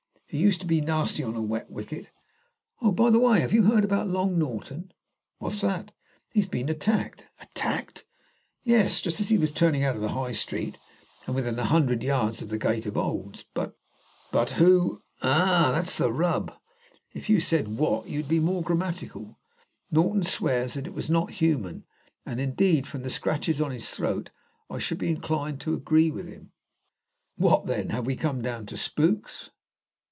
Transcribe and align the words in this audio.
He 0.25 0.37
used 0.37 0.61
to 0.61 0.65
be 0.65 0.79
nasty 0.79 1.23
on 1.23 1.35
a 1.35 1.41
wet 1.41 1.69
wicket. 1.69 2.07
Oh, 2.81 2.93
by 2.93 3.09
the 3.09 3.19
way, 3.19 3.41
have 3.41 3.51
you 3.51 3.63
heard 3.63 3.83
about 3.83 4.07
Long 4.07 4.39
Norton?" 4.39 4.93
"What's 5.39 5.59
that?" 5.59 5.91
"He's 6.31 6.45
been 6.47 6.69
attacked." 6.69 7.25
"Attacked?" 7.41 8.05
"Yes, 8.63 9.01
just 9.01 9.19
as 9.19 9.27
he 9.27 9.37
was 9.37 9.51
turning 9.51 9.83
out 9.83 9.97
of 9.97 10.01
the 10.01 10.07
High 10.15 10.31
Street, 10.31 10.77
and 11.25 11.35
within 11.35 11.59
a 11.59 11.65
hundred 11.65 12.01
yards 12.01 12.41
of 12.41 12.47
the 12.47 12.57
gate 12.57 12.85
of 12.85 12.95
Old's." 12.95 13.43
"But 13.53 14.49
who" 14.51 15.03
"Ah, 15.21 15.73
that's 15.75 15.97
the 15.97 16.13
rub! 16.13 16.53
If 17.13 17.29
you 17.29 17.41
said 17.41 17.67
'what,' 17.77 18.07
you 18.07 18.19
would 18.19 18.29
be 18.29 18.39
more 18.39 18.63
grammatical. 18.63 19.37
Norton 19.91 20.23
swears 20.23 20.75
that 20.75 20.87
it 20.87 20.93
was 20.93 21.09
not 21.09 21.29
human, 21.31 21.83
and, 22.25 22.39
indeed, 22.39 22.87
from 22.87 23.01
the 23.01 23.09
scratches 23.09 23.59
on 23.59 23.71
his 23.71 23.89
throat, 23.89 24.29
I 24.69 24.77
should 24.79 24.97
be 24.97 25.11
inclined 25.11 25.59
to 25.59 25.73
agree 25.73 26.09
with 26.09 26.29
him." 26.29 26.53
"What, 27.35 27.65
then? 27.65 27.89
Have 27.89 28.05
we 28.05 28.15
come 28.15 28.41
down 28.41 28.65
to 28.67 28.77
spooks?" 28.77 29.49